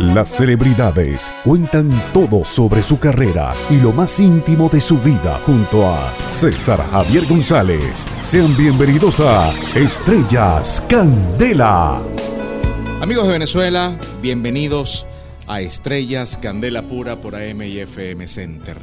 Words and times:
Las 0.00 0.30
celebridades 0.30 1.30
cuentan 1.44 1.88
todo 2.12 2.44
sobre 2.44 2.82
su 2.82 2.98
carrera 2.98 3.54
y 3.70 3.76
lo 3.76 3.92
más 3.92 4.18
íntimo 4.18 4.68
de 4.68 4.80
su 4.80 4.98
vida 4.98 5.40
junto 5.46 5.88
a 5.88 6.12
César 6.28 6.84
Javier 6.90 7.24
González. 7.26 8.04
Sean 8.20 8.56
bienvenidos 8.56 9.20
a 9.20 9.54
Estrellas 9.76 10.84
Candela. 10.90 12.02
Amigos 13.00 13.28
de 13.28 13.34
Venezuela, 13.34 13.96
bienvenidos 14.20 15.06
a 15.46 15.60
Estrellas 15.60 16.38
Candela 16.38 16.82
Pura 16.82 17.20
por 17.20 17.36
AM 17.36 17.62
y 17.62 17.78
FM 17.78 18.26
Center. 18.26 18.76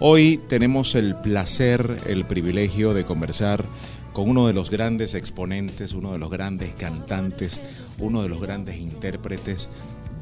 Hoy 0.00 0.38
tenemos 0.50 0.94
el 0.96 1.14
placer, 1.14 1.98
el 2.06 2.26
privilegio 2.26 2.92
de 2.92 3.04
conversar 3.06 3.64
con 4.12 4.28
uno 4.28 4.46
de 4.46 4.52
los 4.52 4.68
grandes 4.68 5.14
exponentes, 5.14 5.94
uno 5.94 6.12
de 6.12 6.18
los 6.18 6.28
grandes 6.28 6.74
cantantes, 6.74 7.62
uno 7.98 8.22
de 8.22 8.28
los 8.28 8.42
grandes 8.42 8.76
intérpretes 8.76 9.70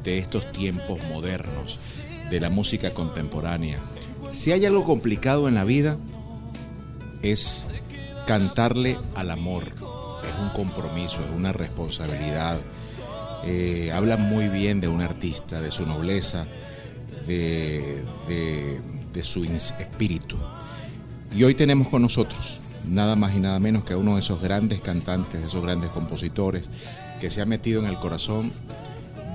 de 0.03 0.17
estos 0.17 0.51
tiempos 0.51 0.99
modernos, 1.09 1.79
de 2.29 2.39
la 2.39 2.49
música 2.49 2.93
contemporánea. 2.93 3.79
Si 4.31 4.51
hay 4.51 4.65
algo 4.65 4.83
complicado 4.83 5.47
en 5.47 5.55
la 5.55 5.63
vida, 5.63 5.97
es 7.21 7.67
cantarle 8.25 8.97
al 9.15 9.31
amor. 9.31 9.65
Es 9.65 10.41
un 10.41 10.49
compromiso, 10.49 11.21
es 11.23 11.35
una 11.35 11.51
responsabilidad. 11.51 12.59
Eh, 13.43 13.91
habla 13.93 14.17
muy 14.17 14.47
bien 14.47 14.79
de 14.79 14.87
un 14.87 15.01
artista, 15.01 15.61
de 15.61 15.71
su 15.71 15.85
nobleza, 15.85 16.47
de, 17.27 18.03
de 18.27 19.23
su 19.23 19.43
espíritu. 19.43 20.37
Y 21.35 21.43
hoy 21.43 21.55
tenemos 21.55 21.87
con 21.87 22.01
nosotros 22.01 22.61
nada 22.87 23.15
más 23.15 23.35
y 23.35 23.39
nada 23.39 23.59
menos 23.59 23.83
que 23.83 23.95
uno 23.95 24.15
de 24.15 24.21
esos 24.21 24.41
grandes 24.41 24.81
cantantes, 24.81 25.41
de 25.41 25.47
esos 25.47 25.61
grandes 25.61 25.89
compositores, 25.89 26.69
que 27.19 27.29
se 27.29 27.41
ha 27.41 27.45
metido 27.45 27.81
en 27.81 27.87
el 27.87 27.97
corazón 27.97 28.51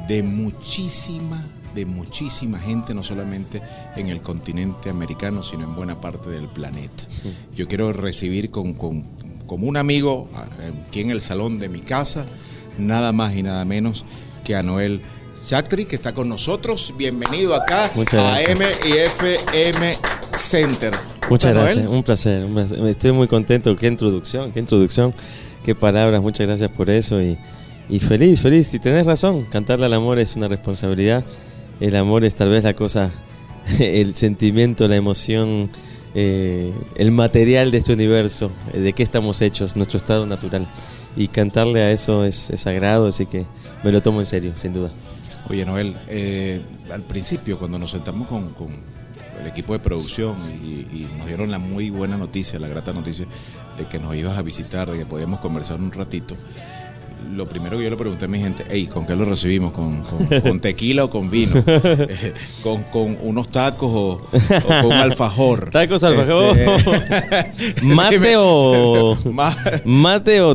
de 0.08 0.22
muchísima, 0.22 1.44
de 1.74 1.86
muchísima 1.86 2.58
gente, 2.58 2.94
no 2.94 3.02
solamente 3.02 3.60
en 3.96 4.08
el 4.08 4.20
continente 4.22 4.90
americano, 4.90 5.42
sino 5.42 5.64
en 5.64 5.74
buena 5.74 6.00
parte 6.00 6.30
del 6.30 6.48
planeta. 6.48 7.04
Yo 7.54 7.66
quiero 7.68 7.92
recibir 7.92 8.50
con, 8.50 8.74
como 8.74 9.66
un 9.66 9.76
amigo 9.76 10.28
aquí 10.88 11.00
en 11.00 11.10
el 11.10 11.20
salón 11.20 11.58
de 11.58 11.68
mi 11.68 11.80
casa, 11.80 12.26
nada 12.78 13.12
más 13.12 13.34
y 13.34 13.42
nada 13.42 13.64
menos 13.64 14.04
que 14.44 14.54
a 14.54 14.62
Noel 14.62 15.02
Chactri, 15.44 15.86
que 15.86 15.96
está 15.96 16.12
con 16.14 16.28
nosotros. 16.28 16.94
Bienvenido 16.96 17.54
acá 17.54 17.90
a 17.94 18.42
M 18.42 18.64
y 18.88 18.92
FM 18.92 19.92
Center. 20.36 20.92
Muchas 21.28 21.54
gracias, 21.54 21.86
un 21.86 22.02
placer, 22.02 22.46
Estoy 22.86 23.12
muy 23.12 23.26
contento. 23.26 23.74
Qué 23.76 23.88
introducción, 23.88 24.52
qué 24.52 24.60
introducción, 24.60 25.14
qué 25.64 25.74
palabras. 25.74 26.22
Muchas 26.22 26.46
gracias 26.46 26.70
por 26.70 26.90
eso 26.90 27.20
y 27.20 27.36
y 27.88 28.00
feliz, 28.00 28.40
feliz. 28.40 28.66
Si 28.66 28.78
tenés 28.78 29.06
razón, 29.06 29.44
cantarle 29.44 29.86
al 29.86 29.94
amor 29.94 30.18
es 30.18 30.36
una 30.36 30.48
responsabilidad. 30.48 31.24
El 31.80 31.94
amor 31.96 32.24
es 32.24 32.34
tal 32.34 32.48
vez 32.48 32.64
la 32.64 32.74
cosa, 32.74 33.12
el 33.78 34.14
sentimiento, 34.16 34.88
la 34.88 34.96
emoción, 34.96 35.70
eh, 36.14 36.72
el 36.96 37.10
material 37.10 37.70
de 37.70 37.78
este 37.78 37.92
universo, 37.92 38.50
eh, 38.72 38.80
de 38.80 38.92
qué 38.92 39.02
estamos 39.02 39.40
hechos, 39.40 39.76
nuestro 39.76 39.98
estado 39.98 40.26
natural. 40.26 40.66
Y 41.16 41.28
cantarle 41.28 41.80
a 41.80 41.92
eso 41.92 42.24
es, 42.24 42.52
sagrado, 42.56 43.08
así 43.08 43.26
que 43.26 43.46
me 43.82 43.92
lo 43.92 44.02
tomo 44.02 44.20
en 44.20 44.26
serio, 44.26 44.52
sin 44.56 44.72
duda. 44.72 44.90
Oye, 45.48 45.64
Noel, 45.64 45.94
eh, 46.08 46.60
al 46.90 47.02
principio, 47.02 47.58
cuando 47.58 47.78
nos 47.78 47.92
sentamos 47.92 48.26
con, 48.28 48.50
el 49.40 49.46
equipo 49.46 49.74
de 49.74 49.78
producción 49.78 50.34
y, 50.64 50.96
y, 50.96 51.10
nos 51.18 51.26
dieron 51.26 51.50
la 51.50 51.58
muy 51.58 51.90
buena 51.90 52.16
noticia, 52.16 52.58
la 52.58 52.68
grata 52.68 52.94
noticia 52.94 53.26
de 53.76 53.86
que 53.86 53.98
nos 53.98 54.16
ibas 54.16 54.38
a 54.38 54.42
visitar, 54.42 54.90
de 54.90 54.98
que 54.98 55.06
podíamos 55.06 55.40
conversar 55.40 55.78
un 55.78 55.92
ratito 55.92 56.36
lo 57.34 57.46
primero 57.46 57.76
que 57.76 57.84
yo 57.84 57.90
le 57.90 57.96
pregunté 57.96 58.26
a 58.26 58.28
mi 58.28 58.38
gente, 58.38 58.64
hey, 58.70 58.86
¿con 58.86 59.06
qué 59.06 59.16
lo 59.16 59.24
recibimos? 59.24 59.72
¿Con, 59.72 60.02
con, 60.42 60.60
tequila 60.60 61.04
o 61.04 61.10
con 61.10 61.30
vino? 61.30 61.62
Eh, 61.66 62.32
con, 62.62 62.82
con, 62.84 63.18
unos 63.22 63.50
tacos 63.50 63.90
o, 63.92 64.26
con 64.82 64.92
alfajor? 64.92 65.70
¿Tacos, 65.70 66.02
alfajor? 66.02 66.56
Este, 66.56 67.82
¿Mate 67.82 68.36
o 68.36 69.16
mate 69.84 70.40
o, 70.40 70.54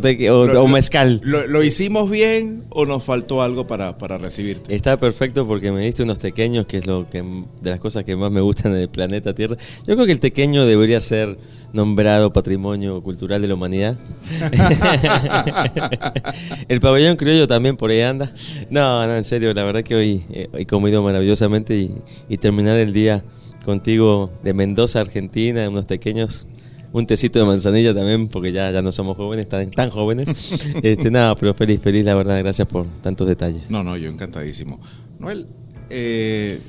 o, 0.61 0.67
mezcal? 0.67 1.21
Lo, 1.23 1.63
hicimos 1.63 2.09
bien 2.09 2.63
o 2.69 2.85
nos 2.85 3.03
faltó 3.03 3.41
algo 3.41 3.67
para, 3.67 3.97
para 3.97 4.17
recibirte? 4.17 4.73
Está 4.73 4.97
perfecto 4.97 5.47
porque 5.47 5.71
me 5.71 5.81
diste 5.81 6.03
unos 6.03 6.19
pequeños, 6.19 6.65
que 6.65 6.77
es 6.77 6.85
lo 6.87 7.09
que 7.09 7.21
de 7.21 7.69
las 7.69 7.79
cosas 7.79 8.03
que 8.03 8.15
más 8.15 8.31
me 8.31 8.41
gustan 8.41 8.73
del 8.73 8.89
planeta 8.89 9.33
Tierra. 9.33 9.57
Yo 9.87 9.95
creo 9.95 10.05
que 10.05 10.11
el 10.11 10.19
tequeño 10.19 10.65
debería 10.65 11.01
ser 11.01 11.37
nombrado 11.73 12.33
Patrimonio 12.33 13.01
Cultural 13.01 13.41
de 13.41 13.47
la 13.47 13.53
Humanidad. 13.53 13.97
el 16.67 16.79
pabellón 16.79 17.15
criollo 17.15 17.47
también 17.47 17.77
por 17.77 17.91
ahí 17.91 18.01
anda. 18.01 18.31
No, 18.69 19.05
no, 19.07 19.15
en 19.15 19.23
serio, 19.23 19.53
la 19.53 19.63
verdad 19.63 19.83
que 19.83 19.95
hoy 19.95 20.23
eh, 20.31 20.49
he 20.53 20.65
comido 20.65 21.01
maravillosamente 21.03 21.89
y, 22.29 22.37
terminar 22.37 22.77
el 22.77 22.93
día 22.93 23.23
contigo 23.63 24.31
de 24.43 24.53
Mendoza, 24.53 24.99
Argentina, 24.99 25.69
unos 25.69 25.85
pequeños 25.85 26.47
un 26.93 27.05
tecito 27.05 27.39
de 27.39 27.45
manzanilla 27.45 27.93
también, 27.93 28.27
porque 28.27 28.51
ya, 28.51 28.69
ya 28.69 28.81
no 28.81 28.91
somos 28.91 29.15
jóvenes, 29.15 29.47
tan, 29.47 29.71
tan 29.71 29.89
jóvenes. 29.89 30.27
Este, 30.83 31.09
nada, 31.09 31.35
pero 31.35 31.53
feliz, 31.53 31.79
feliz, 31.79 32.03
la 32.03 32.15
verdad, 32.15 32.37
gracias 32.39 32.67
por 32.67 32.85
tantos 33.01 33.27
detalles. 33.27 33.69
No, 33.69 33.81
no, 33.81 33.95
yo 33.95 34.09
encantadísimo. 34.09 34.77
Noel, 35.19 35.47
eh, 35.91 36.59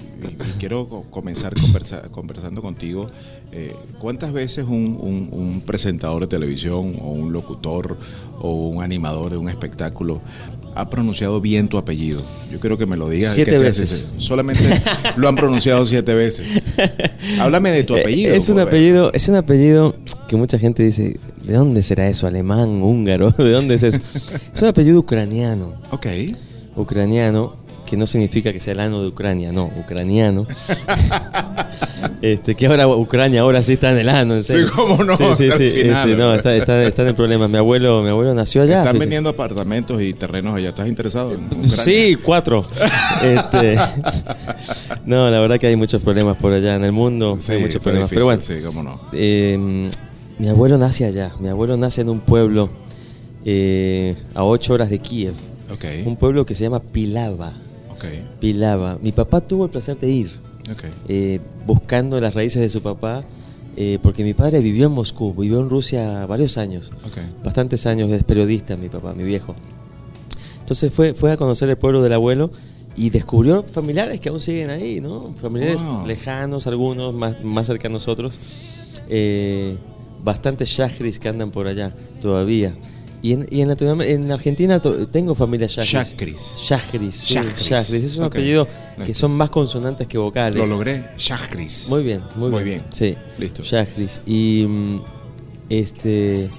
quiero 0.59 0.87
comenzar 1.10 1.55
conversando 2.10 2.62
contigo. 2.62 3.10
Eh, 3.53 3.75
¿Cuántas 3.99 4.33
veces 4.33 4.66
un, 4.66 5.62
presentador 5.66 6.22
de 6.22 6.27
televisión 6.27 6.97
o 7.03 7.10
un 7.10 7.32
locutor 7.32 7.97
o 8.41 8.69
un 8.69 8.82
animador 8.82 9.31
de 9.31 9.37
un 9.37 9.49
espectáculo 9.49 10.21
ha 10.75 10.88
pronunciado 10.88 11.41
bien 11.41 11.69
tu 11.69 11.78
apellido? 11.78 12.22
Yo 12.50 12.61
quiero 12.61 12.78
que 12.78 12.87
me 12.87 12.97
lo 12.97 13.09
digas. 13.09 13.34
Siete 13.34 13.59
veces. 13.59 14.15
Solamente 14.19 14.65
lo 15.16 15.28
han 15.28 15.37
pronunciado 15.37 15.84
siete 15.87 16.15
veces. 16.15 16.47
Háblame 17.41 17.71
de 17.71 17.84
tu 17.84 17.94
apellido. 17.94 18.34
Es 18.34 18.49
un 18.49 18.59
apellido, 18.59 19.12
es 19.12 19.28
un 19.28 19.37
apellido 19.37 19.94
que 20.28 20.37
mucha 20.37 20.59
gente 20.59 20.82
dice, 20.82 21.19
¿de 21.44 21.55
dónde 21.55 21.82
será 21.82 22.09
eso? 22.09 22.27
¿Alemán, 22.27 22.82
húngaro? 22.82 23.31
¿De 23.38 23.53
dónde 23.53 23.75
es 23.75 23.82
eso? 23.82 24.00
Es 24.55 24.62
un 24.62 24.69
apellido 24.69 24.99
ucraniano. 24.99 25.75
Ok. 25.91 26.06
Ucraniano 26.75 27.62
que 27.92 27.98
no 27.98 28.06
significa 28.06 28.54
que 28.54 28.58
sea 28.58 28.72
el 28.72 28.80
ano 28.80 29.03
de 29.03 29.08
Ucrania, 29.08 29.53
no, 29.53 29.70
ucraniano. 29.78 30.47
este, 32.22 32.54
que 32.54 32.66
ahora 32.66 32.88
Ucrania 32.88 33.42
ahora 33.42 33.62
sí 33.62 33.75
está 33.75 33.91
en 33.91 33.98
el 33.98 34.08
ano. 34.08 34.41
Sí, 34.41 34.62
cómo 34.75 35.04
no. 35.04 35.14
Sí, 35.14 35.25
sí, 35.36 35.53
sí. 35.53 35.64
Este, 35.75 36.16
no, 36.16 36.32
está, 36.32 37.06
en 37.06 37.14
problemas. 37.14 37.50
Mi 37.50 37.58
abuelo, 37.58 38.02
mi 38.02 38.08
abuelo 38.08 38.32
nació 38.32 38.62
allá. 38.62 38.78
Están 38.78 38.98
vendiendo 38.98 39.28
apartamentos 39.28 40.00
y 40.00 40.14
terrenos 40.14 40.56
allá. 40.56 40.70
¿Estás 40.70 40.88
interesado 40.88 41.34
en 41.34 41.44
Ucrania? 41.44 41.69
Sí, 41.69 42.16
cuatro. 42.16 42.64
este, 43.22 43.76
no, 45.04 45.28
la 45.28 45.38
verdad 45.41 45.58
que 45.60 45.66
hay 45.66 45.76
muchos 45.76 46.00
problemas 46.00 46.38
por 46.38 46.54
allá 46.54 46.76
en 46.76 46.84
el 46.84 46.92
mundo. 46.92 47.38
hay 47.47 47.60
muchos 47.60 47.82
problemas. 47.82 48.08
Pero 48.08 48.25
bueno, 48.25 48.41
sí, 48.41 48.54
cómo 48.64 48.82
no. 48.82 49.02
Em, 49.12 49.91
mi 50.38 50.48
abuelo 50.48 50.78
nace 50.78 51.04
allá. 51.04 51.34
Mi 51.41 51.50
abuelo 51.50 51.76
nace 51.76 52.00
en 52.00 52.08
un 52.08 52.20
pueblo 52.20 52.70
eh, 53.44 54.16
a 54.34 54.44
ocho 54.44 54.72
horas 54.72 54.88
de 54.88 54.98
Kiev. 54.98 55.34
Okay. 55.75 56.04
Un 56.06 56.16
pueblo 56.16 56.47
que 56.47 56.54
se 56.54 56.64
llama 56.64 56.81
Pilava. 56.81 57.52
Pilaba. 58.40 58.98
Mi 59.02 59.12
papá 59.12 59.40
tuvo 59.40 59.64
el 59.64 59.70
placer 59.70 59.98
de 59.98 60.10
ir, 60.10 60.30
eh, 61.08 61.40
buscando 61.66 62.20
las 62.20 62.34
raíces 62.34 62.62
de 62.62 62.68
su 62.68 62.82
papá, 62.82 63.24
eh, 63.76 63.98
porque 64.02 64.22
mi 64.24 64.34
padre 64.34 64.60
vivió 64.60 64.86
en 64.86 64.92
Moscú, 64.92 65.34
vivió 65.34 65.60
en 65.60 65.70
Rusia 65.70 66.26
varios 66.26 66.58
años, 66.58 66.92
bastantes 67.42 67.86
años, 67.86 68.10
es 68.10 68.22
periodista 68.22 68.76
mi 68.76 68.88
papá, 68.88 69.14
mi 69.14 69.24
viejo. 69.24 69.54
Entonces 70.60 70.92
fue, 70.92 71.14
fue 71.14 71.32
a 71.32 71.36
conocer 71.36 71.68
el 71.70 71.76
pueblo 71.76 72.02
del 72.02 72.12
abuelo 72.12 72.50
y 72.96 73.10
descubrió 73.10 73.62
familiares 73.62 74.20
que 74.20 74.28
aún 74.28 74.40
siguen 74.40 74.70
ahí, 74.70 75.00
¿no? 75.00 75.34
Familiares 75.40 75.82
lejanos, 76.06 76.66
algunos 76.66 77.14
más, 77.14 77.42
más 77.42 77.66
cercanos 77.66 78.08
otros. 78.08 78.34
Eh, 79.08 79.76
bastantes 80.22 80.69
shahris 80.69 81.19
que 81.19 81.28
andan 81.28 81.50
por 81.50 81.66
allá 81.66 81.94
todavía. 82.20 82.74
Y 83.22 83.34
en, 83.34 83.47
y 83.50 83.60
en, 83.60 83.71
en 84.03 84.33
Argentina 84.33 84.81
tengo 84.81 85.37
familia 85.37 85.69
Yacris. 85.69 86.69
Yacris. 86.69 87.28
Yacris. 87.28 87.93
Es 87.93 88.16
un 88.16 88.25
apellido 88.25 88.66
que 89.06 89.14
son 89.14 89.31
más 89.31 89.49
consonantes 89.49 90.08
que 90.08 90.19
vocales. 90.19 90.56
Lo 90.56 90.67
logré. 90.67 91.05
Yacris. 91.17 91.88
Muy 91.88 92.02
bien, 92.02 92.23
muy, 92.35 92.50
muy 92.50 92.64
bien. 92.64 92.81
bien. 92.81 92.93
Sí. 92.93 93.17
Listo. 93.38 93.62
Yacris. 93.62 94.23
Y 94.26 94.67
mm, 94.67 95.00
este 95.70 96.50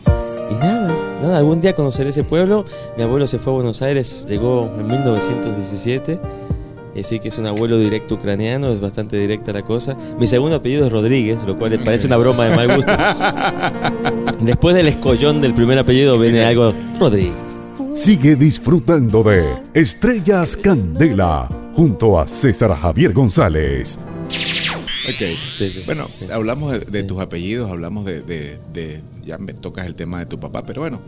y 0.49 0.53
nada, 0.55 0.95
nada, 1.21 1.37
algún 1.37 1.61
día 1.61 1.75
conoceré 1.75 2.09
ese 2.09 2.23
pueblo. 2.23 2.65
Mi 2.97 3.03
abuelo 3.03 3.27
se 3.27 3.39
fue 3.39 3.51
a 3.53 3.55
Buenos 3.55 3.81
Aires, 3.81 4.25
llegó 4.27 4.71
en 4.77 4.87
1917 4.87 6.19
Así 6.99 7.19
que 7.19 7.29
es 7.29 7.37
un 7.37 7.47
abuelo 7.47 7.79
directo 7.79 8.15
ucraniano, 8.15 8.71
es 8.71 8.79
bastante 8.79 9.17
directa 9.17 9.51
la 9.51 9.63
cosa. 9.63 9.97
Mi 10.19 10.27
segundo 10.27 10.57
apellido 10.57 10.85
es 10.85 10.91
Rodríguez, 10.91 11.43
lo 11.43 11.57
cual 11.57 11.71
le 11.71 11.79
parece 11.79 12.05
una 12.07 12.17
broma 12.17 12.45
de 12.45 12.55
mal 12.55 12.75
gusto. 12.75 12.91
Después 14.41 14.75
del 14.75 14.87
escollón 14.87 15.41
del 15.41 15.53
primer 15.53 15.77
apellido 15.79 16.19
viene 16.19 16.45
algo 16.45 16.73
Rodríguez. 16.99 17.33
Sigue 17.93 18.35
disfrutando 18.35 19.23
de 19.23 19.55
Estrellas 19.73 20.55
Candela 20.57 21.47
junto 21.75 22.19
a 22.19 22.27
César 22.27 22.75
Javier 22.79 23.13
González. 23.13 23.97
Ok, 25.05 25.85
bueno, 25.85 26.05
hablamos 26.31 26.79
de, 26.89 27.03
tus 27.03 27.19
apellidos, 27.19 27.69
hablamos 27.69 28.05
de, 28.05 29.01
ya 29.23 29.37
me 29.37 29.53
tocas 29.53 29.85
el 29.85 29.95
tema 29.95 30.19
de 30.19 30.27
tu 30.27 30.39
papá, 30.39 30.63
pero 30.65 30.81
bueno, 30.81 31.01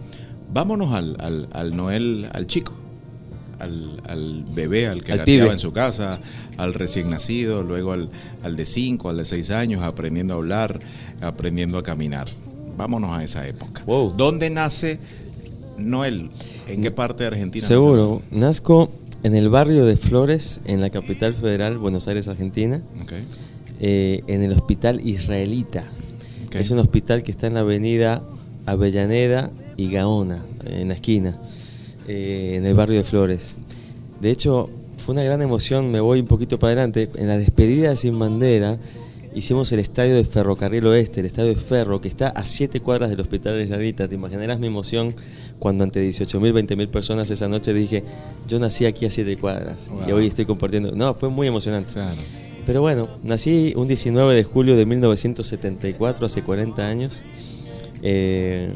vámonos 0.53 0.93
al, 0.93 1.47
al 1.51 1.75
Noel, 1.75 2.27
al 2.33 2.45
chico 2.45 2.73
al, 3.59 4.45
bebé, 4.53 4.87
al 4.87 5.03
que 5.03 5.11
al 5.11 5.19
gateaba 5.19 5.53
en 5.53 5.59
su 5.59 5.71
casa, 5.71 6.19
al 6.57 6.73
recién 6.73 7.09
nacido, 7.09 7.63
luego 7.63 7.93
al, 7.93 8.09
al 8.43 8.55
de 8.55 8.65
5, 8.65 9.09
al 9.09 9.17
de 9.17 9.25
6 9.25 9.49
años, 9.51 9.83
aprendiendo 9.83 10.33
a 10.33 10.37
hablar, 10.37 10.79
aprendiendo 11.21 11.77
a 11.77 11.83
caminar. 11.83 12.27
Vámonos 12.77 13.11
a 13.11 13.23
esa 13.23 13.47
época. 13.47 13.83
¿Dónde 14.15 14.49
nace 14.49 14.99
Noel? 15.77 16.29
¿En 16.67 16.81
qué 16.81 16.91
parte 16.91 17.23
de 17.23 17.27
Argentina? 17.27 17.65
Seguro. 17.65 18.21
Nazco 18.31 18.91
en 19.25 19.35
el 19.35 19.49
barrio 19.49 19.85
de 19.85 19.97
Flores, 19.97 20.61
en 20.65 20.81
la 20.81 20.91
capital 20.91 21.33
federal, 21.33 21.79
Buenos 21.79 22.07
Aires, 22.07 22.27
Argentina. 22.27 22.83
Eh, 23.79 24.21
en 24.27 24.43
el 24.43 24.51
hospital 24.51 25.01
israelita. 25.03 25.83
Es 26.53 26.69
un 26.69 26.77
hospital 26.77 27.23
que 27.23 27.31
está 27.31 27.47
en 27.47 27.55
la 27.55 27.61
avenida 27.61 28.21
Avellaneda 28.67 29.49
y 29.77 29.89
Gaona, 29.89 30.45
en 30.65 30.89
la 30.89 30.93
esquina, 30.93 31.35
eh, 32.07 32.55
en 32.57 32.65
el 32.65 32.73
barrio 32.73 32.97
de 32.97 33.03
Flores. 33.03 33.55
De 34.21 34.31
hecho, 34.31 34.69
fue 34.97 35.13
una 35.13 35.23
gran 35.23 35.41
emoción, 35.41 35.91
me 35.91 35.99
voy 35.99 36.21
un 36.21 36.27
poquito 36.27 36.59
para 36.59 36.73
adelante, 36.73 37.09
en 37.15 37.27
la 37.27 37.37
despedida 37.37 37.89
de 37.89 37.97
Sin 37.97 38.17
Bandera 38.17 38.79
hicimos 39.35 39.71
el 39.73 39.79
estadio 39.79 40.15
de 40.15 40.23
Ferrocarril 40.23 40.87
Oeste, 40.87 41.19
el 41.19 41.25
estadio 41.25 41.49
de 41.49 41.55
Ferro, 41.57 41.99
que 41.99 42.07
está 42.07 42.29
a 42.29 42.45
siete 42.45 42.79
cuadras 42.79 43.09
del 43.09 43.19
Hospital 43.19 43.55
de 43.55 43.65
Israelita. 43.65 44.07
Te 44.07 44.15
imaginarás 44.15 44.59
mi 44.59 44.67
emoción 44.67 45.13
cuando 45.59 45.83
ante 45.83 46.07
18.000, 46.09 46.65
20.000 46.67 46.87
personas 46.87 47.29
esa 47.29 47.47
noche 47.47 47.73
dije, 47.73 48.03
yo 48.47 48.57
nací 48.59 48.85
aquí 48.85 49.05
a 49.05 49.11
siete 49.11 49.37
cuadras 49.37 49.91
y 50.07 50.11
hoy 50.11 50.27
estoy 50.27 50.45
compartiendo. 50.45 50.93
No, 50.93 51.13
fue 51.13 51.29
muy 51.29 51.47
emocionante. 51.47 51.91
Pero 52.65 52.81
bueno, 52.81 53.09
nací 53.23 53.73
un 53.75 53.87
19 53.87 54.33
de 54.33 54.43
julio 54.43 54.75
de 54.75 54.85
1974, 54.85 56.25
hace 56.25 56.41
40 56.41 56.87
años. 56.87 57.23
Eh, 58.01 58.69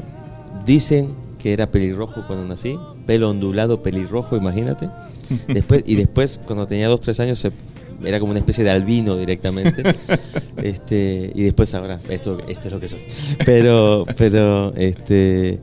dicen 0.65 1.13
que 1.39 1.53
era 1.53 1.71
pelirrojo 1.71 2.23
cuando 2.27 2.45
nací, 2.45 2.77
pelo 3.07 3.29
ondulado, 3.29 3.81
pelirrojo, 3.81 4.37
imagínate. 4.37 4.89
Después, 5.47 5.83
y 5.85 5.95
después, 5.95 6.39
cuando 6.45 6.67
tenía 6.67 6.87
2, 6.87 7.01
3 7.01 7.19
años, 7.21 7.47
era 8.03 8.19
como 8.19 8.31
una 8.31 8.39
especie 8.39 8.63
de 8.63 8.71
albino 8.71 9.15
directamente. 9.15 9.83
este, 10.63 11.31
y 11.33 11.43
después 11.43 11.73
ahora, 11.75 11.99
esto, 12.09 12.39
esto 12.47 12.67
es 12.67 12.73
lo 12.73 12.79
que 12.79 12.87
soy. 12.87 13.01
Pero, 13.45 14.05
pero, 14.17 14.73
este, 14.75 15.59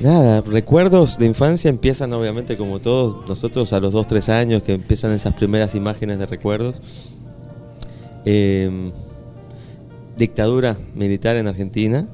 nada, 0.00 0.42
recuerdos 0.42 1.18
de 1.18 1.26
infancia 1.26 1.68
empiezan 1.70 2.12
obviamente 2.12 2.56
como 2.56 2.78
todos 2.80 3.28
nosotros 3.28 3.72
a 3.72 3.80
los 3.80 3.92
2, 3.92 4.06
3 4.06 4.28
años, 4.28 4.62
que 4.62 4.74
empiezan 4.74 5.12
esas 5.12 5.34
primeras 5.34 5.74
imágenes 5.74 6.18
de 6.18 6.26
recuerdos. 6.26 6.80
Em, 8.24 8.92
dictadura 10.16 10.76
militar 10.94 11.36
en 11.36 11.48
Argentina, 11.48 12.06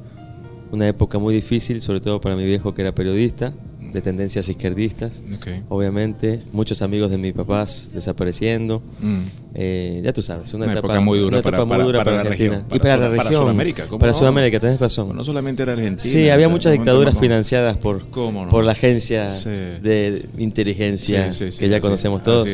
una 0.70 0.88
época 0.88 1.18
muy 1.18 1.34
difícil, 1.34 1.80
sobre 1.80 2.00
todo 2.00 2.20
para 2.20 2.36
mi 2.36 2.44
viejo 2.44 2.74
que 2.74 2.82
era 2.82 2.94
periodista, 2.94 3.52
de 3.92 4.00
tendencias 4.00 4.48
izquierdistas, 4.48 5.22
obviamente, 5.68 6.40
muchos 6.52 6.80
amigos 6.82 7.10
de 7.10 7.18
mis 7.18 7.32
papás 7.32 7.90
desapareciendo, 7.92 8.82
mm. 9.00 9.20
eh, 9.54 10.00
ya 10.04 10.12
tú 10.12 10.22
sabes, 10.22 10.54
una, 10.54 10.70
etapa, 10.70 11.00
muy 11.00 11.18
dura, 11.18 11.42
para, 11.42 11.58
la 11.58 12.22
región. 12.22 12.64
y 12.72 12.78
para, 12.78 12.96
la 12.96 13.08
región, 13.08 13.24
para 13.24 13.36
Sudamérica. 13.36 13.84
para 13.98 14.14
Sudamérica, 14.14 14.60
tenés 14.60 14.80
razón. 14.80 15.16
no 15.16 15.24
solamente 15.24 15.62
era 15.62 15.72
Argentina. 15.72 15.98
Sí, 15.98 16.30
había 16.30 16.48
muchas 16.48 16.72
dictaduras 16.72 17.18
financiadas 17.18 17.76
por, 17.76 18.04
por 18.04 18.64
la 18.64 18.72
agencia 18.72 19.26
de 19.26 20.26
inteligencia 20.38 21.30
que 21.30 21.68
ya 21.68 21.80
conocemos 21.80 22.22
todos. 22.22 22.48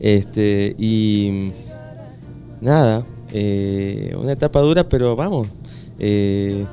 Este, 0.00 0.76
y 0.78 1.50
nada, 2.60 3.04
eh, 3.32 4.14
una 4.16 4.32
etapa 4.32 4.60
dura, 4.60 4.88
pero 4.88 5.16
vamos. 5.16 5.48
Eh, 5.98 6.64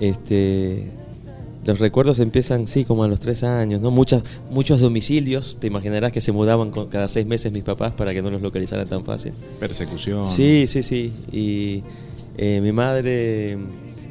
este, 0.00 0.90
los 1.64 1.78
recuerdos 1.78 2.18
empiezan, 2.18 2.66
sí, 2.66 2.84
como 2.84 3.04
a 3.04 3.08
los 3.08 3.20
tres 3.20 3.44
años, 3.44 3.80
¿no? 3.80 3.90
Muchas, 3.90 4.22
muchos 4.50 4.80
domicilios, 4.80 5.58
te 5.60 5.68
imaginarás 5.68 6.10
que 6.10 6.20
se 6.20 6.32
mudaban 6.32 6.70
cada 6.88 7.06
seis 7.06 7.26
meses 7.26 7.52
mis 7.52 7.62
papás 7.62 7.92
para 7.92 8.12
que 8.12 8.20
no 8.20 8.30
los 8.30 8.42
localizaran 8.42 8.88
tan 8.88 9.04
fácil. 9.04 9.32
Persecución. 9.60 10.26
Sí, 10.26 10.66
sí, 10.66 10.82
sí. 10.82 11.12
Y 11.30 11.82
eh, 12.36 12.60
mi 12.60 12.72
madre, 12.72 13.58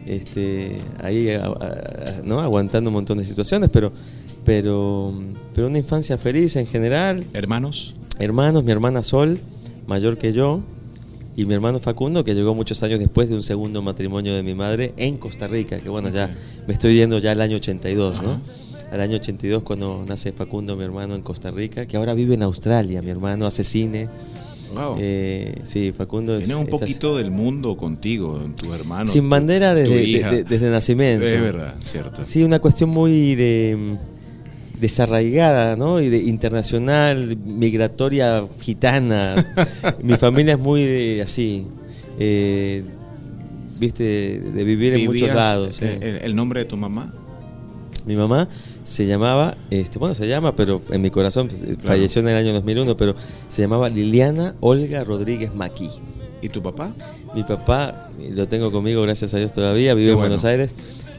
este, 0.05 0.77
ahí, 1.03 1.29
¿no? 2.23 2.39
Aguantando 2.39 2.89
un 2.89 2.93
montón 2.93 3.17
de 3.17 3.25
situaciones, 3.25 3.69
pero, 3.71 3.91
pero, 4.45 5.13
pero 5.53 5.67
una 5.67 5.77
infancia 5.77 6.17
feliz 6.17 6.55
en 6.55 6.67
general. 6.67 7.25
¿Hermanos? 7.33 7.95
Hermanos, 8.17 8.63
mi 8.63 8.71
hermana 8.71 9.03
Sol, 9.03 9.39
mayor 9.87 10.17
que 10.17 10.31
yo, 10.31 10.61
y 11.35 11.45
mi 11.45 11.53
hermano 11.53 11.79
Facundo, 11.79 12.23
que 12.23 12.35
llegó 12.35 12.53
muchos 12.53 12.83
años 12.83 12.99
después 12.99 13.29
de 13.29 13.35
un 13.35 13.43
segundo 13.43 13.81
matrimonio 13.81 14.35
de 14.35 14.43
mi 14.43 14.53
madre 14.53 14.93
en 14.97 15.17
Costa 15.17 15.47
Rica, 15.47 15.79
que 15.79 15.89
bueno, 15.89 16.09
ya 16.09 16.33
me 16.67 16.73
estoy 16.73 16.95
yendo 16.95 17.19
ya 17.19 17.31
al 17.31 17.41
año 17.41 17.57
82, 17.57 18.21
¿no? 18.21 18.39
Al 18.91 18.99
año 18.99 19.15
82 19.15 19.63
cuando 19.63 20.03
nace 20.05 20.33
Facundo, 20.33 20.75
mi 20.75 20.83
hermano, 20.83 21.15
en 21.15 21.21
Costa 21.21 21.49
Rica, 21.51 21.85
que 21.85 21.95
ahora 21.95 22.13
vive 22.13 22.35
en 22.35 22.43
Australia, 22.43 23.01
mi 23.01 23.09
hermano 23.11 23.45
hace 23.45 23.63
cine. 23.63 24.09
Wow. 24.75 24.97
Eh, 24.99 25.59
sí, 25.63 25.91
Facundo 25.91 26.37
Tiene 26.37 26.55
un 26.55 26.67
poquito 26.67 27.17
del 27.17 27.31
mundo 27.31 27.75
contigo, 27.75 28.39
tu 28.55 28.73
hermano. 28.73 29.05
Sin 29.05 29.29
bandera 29.29 29.73
desde, 29.73 30.43
desde 30.43 30.69
nacimiento. 30.69 31.25
Es 31.25 31.41
verdad, 31.41 31.75
cierto. 31.83 32.25
Sí, 32.25 32.43
una 32.43 32.59
cuestión 32.59 32.89
muy 32.89 33.35
de 33.35 33.97
desarraigada, 34.81 35.75
¿no? 35.75 36.01
Y 36.01 36.09
de 36.09 36.17
internacional, 36.17 37.37
migratoria 37.37 38.43
gitana. 38.59 39.35
Mi 40.03 40.15
familia 40.15 40.53
es 40.53 40.59
muy 40.59 41.19
así, 41.21 41.67
eh, 42.17 42.83
viste, 43.79 44.03
de 44.39 44.63
vivir 44.63 44.95
en 44.95 45.05
muchos 45.05 45.29
lados. 45.29 45.81
El, 45.81 46.35
nombre 46.35 46.61
de 46.61 46.65
tu 46.65 46.77
mamá? 46.77 47.13
Mi 48.07 48.15
mamá 48.15 48.49
se 48.83 49.05
llamaba, 49.05 49.55
este, 49.69 49.99
bueno, 49.99 50.15
se 50.15 50.27
llama, 50.27 50.55
pero 50.55 50.81
en 50.89 51.03
mi 51.03 51.11
corazón 51.11 51.47
pues, 51.47 51.63
falleció 51.79 52.23
en 52.23 52.29
el 52.29 52.37
año 52.37 52.51
2001, 52.51 52.97
pero 52.97 53.13
se 53.47 53.61
llamaba 53.61 53.87
Liliana 53.87 54.55
Olga 54.61 55.03
Rodríguez 55.03 55.53
Maquí. 55.53 55.89
¿Y 56.41 56.49
tu 56.49 56.63
papá? 56.63 56.91
Mi 57.35 57.43
papá, 57.43 58.09
lo 58.31 58.47
tengo 58.47 58.71
conmigo, 58.71 59.03
gracias 59.03 59.35
a 59.35 59.37
Dios 59.37 59.53
todavía, 59.53 59.93
vive 59.93 60.13
en 60.13 60.17
Buenos 60.17 60.43
Aires. 60.43 60.73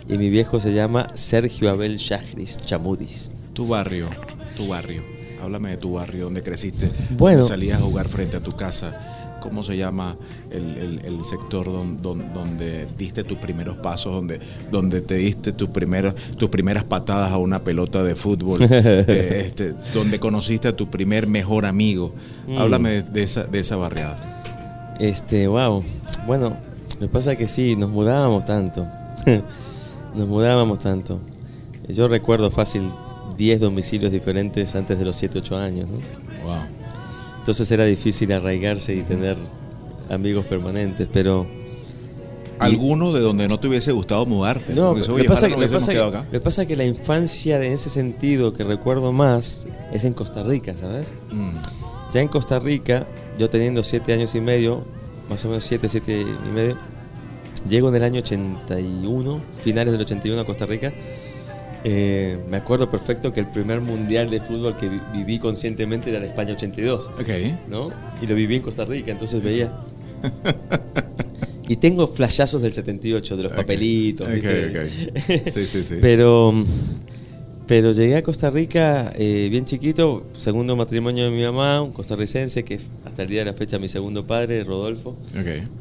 Y 0.08 0.18
mi 0.18 0.30
viejo 0.30 0.58
se 0.58 0.74
llama 0.74 1.10
Sergio 1.14 1.70
Abel 1.70 1.96
Shahris 1.96 2.58
Chamudis. 2.58 3.30
Tu 3.52 3.66
barrio, 3.66 4.08
tu 4.56 4.68
barrio. 4.68 5.02
Háblame 5.42 5.70
de 5.70 5.76
tu 5.76 5.94
barrio, 5.94 6.24
donde 6.24 6.42
creciste, 6.42 6.88
bueno, 7.10 7.38
donde 7.38 7.48
salías 7.48 7.80
a 7.80 7.82
jugar 7.82 8.08
frente 8.08 8.36
a 8.36 8.40
tu 8.40 8.54
casa. 8.56 9.38
¿Cómo 9.42 9.64
se 9.64 9.76
llama 9.76 10.16
el, 10.52 11.24
sector 11.24 11.70
donde, 12.00 12.86
diste 12.96 13.24
tus 13.24 13.38
primeros 13.38 13.76
pasos, 13.76 14.14
donde, 14.14 14.38
donde 14.70 15.00
te 15.00 15.16
diste 15.16 15.52
tus, 15.52 15.68
primeros, 15.70 16.14
tus 16.38 16.48
primeras 16.48 16.84
patadas 16.84 17.32
a 17.32 17.38
una 17.38 17.64
pelota 17.64 18.04
de 18.04 18.14
fútbol, 18.14 18.60
eh, 18.70 19.42
este, 19.44 19.74
donde 19.92 20.20
conociste 20.20 20.68
a 20.68 20.76
tu 20.76 20.88
primer 20.88 21.26
mejor 21.26 21.66
amigo? 21.66 22.12
Mm. 22.46 22.58
Háblame 22.58 23.02
de, 23.02 23.22
esa, 23.24 23.44
de 23.44 23.58
esa 23.58 23.74
barriada. 23.76 24.94
Este, 25.00 25.48
wow. 25.48 25.82
Bueno, 26.24 26.56
me 27.00 27.08
pasa 27.08 27.34
que 27.34 27.48
sí, 27.48 27.74
nos 27.74 27.90
mudábamos 27.90 28.44
tanto. 28.44 28.86
nos 30.14 30.28
mudábamos 30.28 30.78
tanto. 30.78 31.18
Yo 31.88 32.06
recuerdo 32.06 32.52
fácil 32.52 32.82
10 33.36 33.60
domicilios 33.60 34.12
diferentes 34.12 34.74
antes 34.74 34.98
de 34.98 35.04
los 35.04 35.16
7, 35.16 35.38
8 35.38 35.56
años. 35.56 35.90
Entonces 37.38 37.70
era 37.72 37.84
difícil 37.84 38.32
arraigarse 38.32 38.94
y 38.94 39.02
tener 39.02 39.36
amigos 40.10 40.46
permanentes, 40.46 41.08
pero... 41.12 41.46
¿Alguno 42.58 43.12
de 43.12 43.20
donde 43.20 43.48
no 43.48 43.58
te 43.58 43.66
hubiese 43.66 43.90
gustado 43.90 44.24
mudarte? 44.24 44.72
No, 44.72 44.94
me 44.94 45.00
pasa, 45.24 45.48
que, 45.48 46.40
pasa 46.40 46.64
que 46.64 46.76
la 46.76 46.84
infancia 46.84 47.56
en 47.56 47.72
ese 47.72 47.90
sentido 47.90 48.52
que 48.52 48.62
recuerdo 48.62 49.10
más 49.10 49.66
es 49.92 50.04
en 50.04 50.12
Costa 50.12 50.44
Rica, 50.44 50.76
¿sabes? 50.78 51.08
Mm. 51.32 51.56
Ya 52.12 52.20
en 52.20 52.28
Costa 52.28 52.60
Rica, 52.60 53.04
yo 53.36 53.50
teniendo 53.50 53.82
7 53.82 54.12
años 54.12 54.36
y 54.36 54.40
medio, 54.40 54.84
más 55.28 55.44
o 55.44 55.48
menos 55.48 55.64
7, 55.64 55.88
7 55.88 56.20
y 56.20 56.52
medio, 56.52 56.76
llego 57.68 57.88
en 57.88 57.96
el 57.96 58.04
año 58.04 58.20
81, 58.20 59.40
finales 59.62 59.92
del 59.92 60.02
81 60.02 60.40
a 60.40 60.44
Costa 60.44 60.66
Rica, 60.66 60.92
eh, 61.84 62.38
me 62.48 62.56
acuerdo 62.56 62.90
perfecto 62.90 63.32
que 63.32 63.40
el 63.40 63.46
primer 63.46 63.80
mundial 63.80 64.30
de 64.30 64.40
fútbol 64.40 64.76
que 64.76 64.88
viví 65.12 65.38
conscientemente 65.38 66.10
era 66.10 66.20
la 66.20 66.26
España 66.26 66.52
82. 66.54 67.10
¿no? 67.68 67.92
Y 68.20 68.26
lo 68.26 68.34
viví 68.34 68.56
en 68.56 68.62
Costa 68.62 68.84
Rica, 68.84 69.10
entonces 69.10 69.42
veía. 69.42 69.72
y 71.68 71.76
tengo 71.76 72.06
flashazos 72.06 72.62
del 72.62 72.72
78, 72.72 73.36
de 73.36 73.42
los 73.42 73.52
papelitos. 73.52 74.28
Sí, 75.46 75.66
sí, 75.66 75.82
sí. 75.82 75.96
pero, 76.00 76.54
pero 77.66 77.92
llegué 77.92 78.16
a 78.16 78.22
Costa 78.22 78.50
Rica 78.50 79.12
eh, 79.16 79.48
bien 79.50 79.64
chiquito, 79.64 80.24
segundo 80.38 80.76
matrimonio 80.76 81.24
de 81.24 81.30
mi 81.30 81.42
mamá, 81.42 81.82
un 81.82 81.90
costarricense 81.90 82.64
que 82.64 82.74
es 82.74 82.86
hasta 83.04 83.22
el 83.22 83.28
día 83.28 83.40
de 83.40 83.46
la 83.46 83.54
fecha 83.54 83.78
mi 83.78 83.88
segundo 83.88 84.26
padre, 84.26 84.62
Rodolfo. 84.62 85.16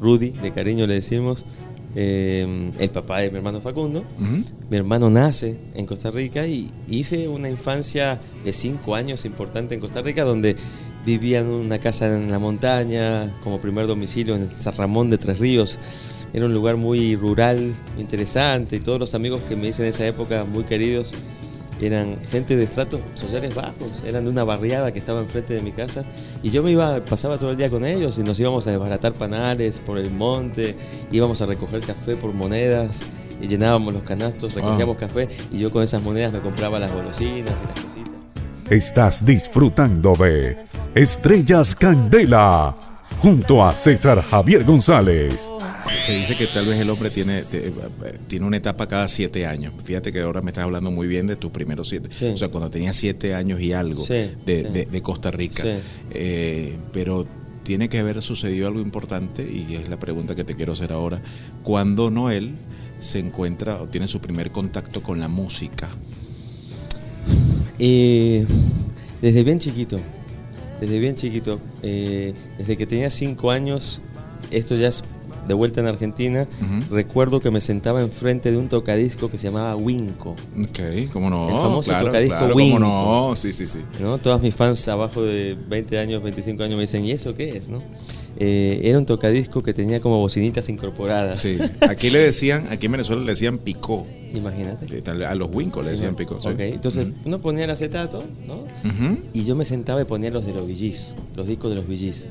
Rudy, 0.00 0.30
de 0.30 0.50
cariño 0.50 0.86
le 0.86 0.94
decimos. 0.94 1.46
Eh, 1.94 2.72
el 2.78 2.90
papá 2.90 3.18
de 3.18 3.30
mi 3.30 3.36
hermano 3.36 3.60
Facundo. 3.60 4.04
Mi 4.70 4.76
hermano 4.76 5.10
nace 5.10 5.58
en 5.74 5.86
Costa 5.86 6.10
Rica 6.10 6.46
y 6.46 6.70
hice 6.88 7.28
una 7.28 7.50
infancia 7.50 8.18
de 8.44 8.52
cinco 8.52 8.94
años 8.94 9.24
importante 9.24 9.74
en 9.74 9.80
Costa 9.80 10.00
Rica, 10.00 10.24
donde 10.24 10.56
vivía 11.04 11.40
en 11.40 11.48
una 11.48 11.78
casa 11.78 12.06
en 12.14 12.30
la 12.30 12.38
montaña, 12.38 13.32
como 13.42 13.58
primer 13.58 13.86
domicilio 13.86 14.36
en 14.36 14.48
San 14.58 14.76
Ramón 14.76 15.10
de 15.10 15.18
Tres 15.18 15.38
Ríos. 15.38 15.78
Era 16.32 16.46
un 16.46 16.54
lugar 16.54 16.76
muy 16.76 17.14
rural, 17.14 17.74
interesante, 17.98 18.76
y 18.76 18.80
todos 18.80 18.98
los 18.98 19.14
amigos 19.14 19.42
que 19.48 19.56
me 19.56 19.68
hice 19.68 19.82
en 19.82 19.88
esa 19.88 20.06
época, 20.06 20.44
muy 20.44 20.64
queridos. 20.64 21.12
Eran 21.82 22.18
gente 22.30 22.56
de 22.56 22.64
estratos 22.64 23.00
sociales 23.14 23.54
bajos, 23.54 24.02
eran 24.06 24.24
de 24.24 24.30
una 24.30 24.44
barriada 24.44 24.92
que 24.92 24.98
estaba 24.98 25.20
enfrente 25.20 25.54
de 25.54 25.60
mi 25.60 25.72
casa 25.72 26.04
y 26.42 26.50
yo 26.50 26.62
me 26.62 26.70
iba, 26.70 27.00
pasaba 27.04 27.38
todo 27.38 27.50
el 27.50 27.56
día 27.56 27.68
con 27.68 27.84
ellos 27.84 28.18
y 28.18 28.22
nos 28.22 28.38
íbamos 28.38 28.66
a 28.66 28.70
desbaratar 28.70 29.12
panales 29.14 29.80
por 29.80 29.98
el 29.98 30.10
monte, 30.10 30.76
íbamos 31.10 31.42
a 31.42 31.46
recoger 31.46 31.80
café 31.80 32.16
por 32.16 32.32
monedas 32.34 33.02
y 33.40 33.48
llenábamos 33.48 33.94
los 33.94 34.02
canastos, 34.02 34.54
recogíamos 34.54 34.96
café 34.96 35.28
y 35.50 35.58
yo 35.58 35.70
con 35.70 35.82
esas 35.82 36.02
monedas 36.02 36.32
me 36.32 36.40
compraba 36.40 36.78
las 36.78 36.92
golosinas 36.92 37.54
y 37.60 37.66
las 37.66 37.84
cositas. 37.84 38.12
Estás 38.70 39.24
disfrutando 39.26 40.14
de 40.14 40.56
Estrellas 40.94 41.74
Candela 41.74 42.91
junto 43.22 43.64
a 43.64 43.76
César 43.76 44.20
Javier 44.20 44.64
González. 44.64 45.48
Se 46.00 46.12
dice 46.12 46.34
que 46.34 46.48
tal 46.48 46.66
vez 46.66 46.80
el 46.80 46.90
hombre 46.90 47.08
tiene, 47.08 47.44
tiene 48.26 48.44
una 48.44 48.56
etapa 48.56 48.88
cada 48.88 49.06
siete 49.06 49.46
años. 49.46 49.72
Fíjate 49.84 50.12
que 50.12 50.22
ahora 50.22 50.42
me 50.42 50.50
estás 50.50 50.64
hablando 50.64 50.90
muy 50.90 51.06
bien 51.06 51.28
de 51.28 51.36
tus 51.36 51.52
primeros 51.52 51.88
siete. 51.88 52.10
O 52.32 52.36
sea, 52.36 52.48
cuando 52.48 52.68
tenía 52.68 52.92
siete 52.92 53.36
años 53.36 53.60
y 53.60 53.72
algo 53.72 54.04
de, 54.04 55.00
Costa 55.04 55.30
Rica. 55.30 55.62
Eh, 56.10 56.76
pero 56.92 57.24
tiene 57.62 57.88
que 57.88 58.00
haber 58.00 58.20
sucedido 58.22 58.66
algo 58.66 58.80
importante 58.80 59.42
y 59.42 59.76
es 59.76 59.88
la 59.88 60.00
pregunta 60.00 60.34
que 60.34 60.42
te 60.42 60.56
quiero 60.56 60.72
hacer 60.72 60.92
ahora. 60.92 61.22
¿Cuándo 61.62 62.10
Noel 62.10 62.54
se 62.98 63.20
encuentra 63.20 63.80
o 63.80 63.86
tiene 63.86 64.08
su 64.08 64.20
primer 64.20 64.50
contacto 64.50 65.00
con 65.00 65.20
la 65.20 65.28
música? 65.28 65.88
Eh, 67.78 68.44
desde 69.20 69.44
bien 69.44 69.60
chiquito, 69.60 70.00
desde 70.82 70.98
bien 70.98 71.14
chiquito, 71.14 71.60
eh, 71.84 72.34
desde 72.58 72.76
que 72.76 72.86
tenía 72.86 73.08
cinco 73.08 73.52
años, 73.52 74.02
esto 74.50 74.74
ya 74.74 74.88
es 74.88 75.04
de 75.46 75.54
vuelta 75.54 75.80
en 75.80 75.86
Argentina, 75.86 76.48
recuerdo 76.90 77.40
que 77.40 77.50
me 77.50 77.60
sentaba 77.60 78.02
enfrente 78.02 78.50
de 78.50 78.56
un 78.56 78.68
tocadisco 78.68 79.30
que 79.30 79.38
se 79.38 79.44
llamaba 79.48 79.76
Winco. 79.76 80.36
Ok, 80.60 81.10
cómo 81.12 81.30
no. 81.30 81.48
El 81.48 81.54
famoso 81.54 81.92
tocadisco 81.92 82.46
Winco. 82.54 82.78
no, 82.78 83.34
sí, 83.36 83.52
sí, 83.52 83.66
sí. 83.66 83.80
¿no? 84.00 84.18
Todas 84.18 84.40
mis 84.40 84.54
fans 84.54 84.86
abajo 84.88 85.22
de 85.22 85.56
20 85.68 85.98
años, 85.98 86.22
25 86.22 86.62
años 86.62 86.76
me 86.76 86.82
dicen, 86.82 87.04
¿y 87.04 87.12
eso 87.12 87.34
qué 87.34 87.50
es? 87.50 87.68
¿no? 87.68 87.82
Eh, 88.38 88.80
era 88.84 88.98
un 88.98 89.06
tocadisco 89.06 89.62
que 89.62 89.74
tenía 89.74 90.00
como 90.00 90.18
bocinitas 90.18 90.68
incorporadas. 90.68 91.38
Sí, 91.38 91.58
aquí 91.88 92.10
le 92.10 92.18
decían, 92.18 92.66
aquí 92.70 92.86
en 92.86 92.92
Venezuela 92.92 93.22
le 93.22 93.30
decían 93.30 93.58
picó. 93.58 94.06
Imagínate. 94.34 95.02
A 95.26 95.34
los 95.34 95.50
Winco 95.52 95.82
le 95.82 95.90
decían 95.90 96.14
picó. 96.14 96.36
Ok, 96.36 96.60
entonces 96.60 97.08
uno 97.24 97.38
ponía 97.40 97.64
el 97.64 97.70
acetato, 97.70 98.24
¿no? 98.46 98.64
Y 99.32 99.44
yo 99.44 99.54
me 99.54 99.64
sentaba 99.64 100.00
y 100.00 100.04
ponía 100.04 100.30
los 100.30 100.46
de 100.46 100.54
los 100.54 100.66
VGs, 100.66 101.14
los 101.36 101.46
discos 101.46 101.70
de 101.70 101.76
los 101.76 101.86
VGs. 101.86 102.28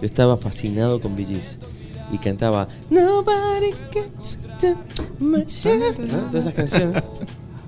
Yo 0.00 0.06
estaba 0.06 0.36
fascinado 0.36 1.00
con 1.00 1.14
VGs 1.14 1.58
y 2.12 2.18
cantaba 2.18 2.68
Nobody 2.90 3.72
gets 3.90 4.38
too 4.60 4.76
much 5.18 5.64
¿no? 5.64 6.18
Todas 6.30 6.46
esas 6.46 6.54
canciones. 6.54 7.02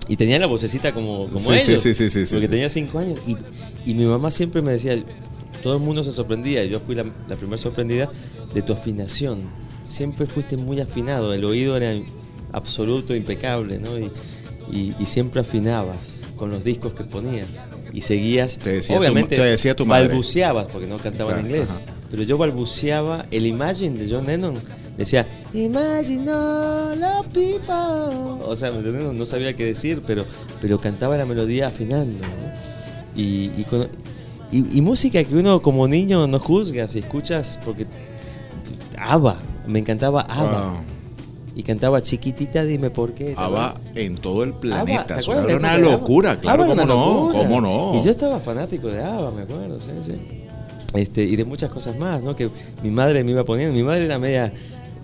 Y 0.06 0.16
tenía 0.16 0.38
la 0.38 0.46
vocecita 0.46 0.92
como, 0.92 1.26
como 1.26 1.38
sí, 1.38 1.52
ellos. 1.52 1.80
Sí, 1.80 1.94
sí, 1.94 2.10
sí, 2.10 2.26
Porque 2.30 2.46
tenía 2.46 2.68
cinco 2.68 2.98
años. 2.98 3.18
Y, 3.26 3.36
y, 3.90 3.94
mi 3.94 4.04
mamá 4.04 4.30
siempre 4.30 4.60
me 4.60 4.72
decía, 4.72 5.02
todo 5.62 5.76
el 5.76 5.80
mundo 5.80 6.04
se 6.04 6.12
sorprendía, 6.12 6.62
yo 6.66 6.78
fui 6.78 6.94
la, 6.94 7.06
la 7.26 7.36
primera 7.36 7.56
sorprendida 7.56 8.10
de 8.52 8.60
tu 8.60 8.74
afinación. 8.74 9.40
Siempre 9.86 10.26
fuiste 10.26 10.58
muy 10.58 10.78
afinado, 10.80 11.32
el 11.32 11.42
oído 11.44 11.76
era 11.76 11.98
absoluto, 12.52 13.14
impecable, 13.14 13.78
¿no? 13.78 13.98
Y, 13.98 14.10
y, 14.98 15.06
siempre 15.06 15.40
afinabas 15.40 16.20
con 16.36 16.50
los 16.50 16.62
discos 16.62 16.92
que 16.92 17.04
ponías. 17.04 17.48
Y 17.92 18.02
seguías, 18.02 18.58
te 18.58 18.72
decía 18.72 18.98
obviamente, 18.98 19.36
tu, 19.36 19.42
te 19.42 19.48
decía 19.48 19.74
tu 19.74 19.86
madre. 19.86 20.08
balbuceabas 20.08 20.66
porque 20.68 20.86
no 20.86 20.98
cantaba 20.98 21.38
en 21.38 21.46
inglés 21.46 21.68
pero 22.14 22.22
yo 22.22 22.38
balbuceaba 22.38 23.26
el 23.32 23.44
Imagine 23.44 23.98
de 23.98 24.08
John 24.08 24.26
Lennon. 24.26 24.54
Decía, 24.96 25.26
Imagine 25.52 26.30
all 26.30 26.96
the 26.96 27.28
people. 27.32 28.40
O 28.46 28.54
sea, 28.54 28.70
no 28.70 29.26
sabía 29.26 29.56
qué 29.56 29.64
decir, 29.64 30.00
pero, 30.06 30.24
pero 30.60 30.78
cantaba 30.78 31.16
la 31.16 31.26
melodía 31.26 31.66
afinando. 31.66 32.24
Y, 33.16 33.50
y, 34.52 34.80
música 34.80 35.24
que 35.24 35.34
uno 35.34 35.60
como 35.60 35.88
niño 35.88 36.28
no 36.28 36.38
juzga, 36.38 36.86
si 36.86 37.00
escuchas, 37.00 37.58
porque 37.64 37.88
ABBA, 38.96 39.36
me 39.66 39.80
encantaba 39.80 40.20
ABBA. 40.20 40.84
Y 41.56 41.64
cantaba 41.64 42.00
chiquitita, 42.00 42.64
dime 42.64 42.90
por 42.90 43.12
qué. 43.12 43.34
ABBA 43.36 43.74
en 43.96 44.14
todo 44.14 44.44
el 44.44 44.52
planeta. 44.52 45.18
Eso 45.18 45.32
era 45.32 45.56
una 45.56 45.78
locura, 45.78 46.38
claro, 46.38 46.64
cómo 46.64 46.84
no, 46.84 47.30
cómo 47.32 47.60
no. 47.60 47.98
Y 47.98 48.04
yo 48.04 48.12
estaba 48.12 48.38
fanático 48.38 48.86
de 48.86 49.02
ABBA, 49.02 49.30
me 49.32 49.42
acuerdo, 49.42 49.80
sí, 49.80 49.90
sí. 50.04 50.43
Este, 50.94 51.24
y 51.24 51.36
de 51.36 51.44
muchas 51.44 51.70
cosas 51.70 51.98
más, 51.98 52.22
¿no? 52.22 52.36
Que 52.36 52.48
mi 52.82 52.90
madre 52.90 53.24
me 53.24 53.32
iba 53.32 53.44
poniendo. 53.44 53.74
Mi 53.74 53.82
madre 53.82 54.04
era 54.04 54.18
media 54.18 54.52